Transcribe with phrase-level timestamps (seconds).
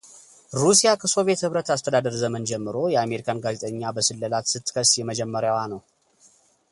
[0.61, 5.81] ሩሲያ ከሶቪየት ሕብረት አስተዳደር ዘመን ጀምሮ የአሜሪካን ጋዜጠኛ በስለላ ስትከስ የመጀመሪያዋ ነው።